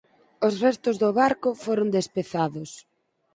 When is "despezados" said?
1.97-2.71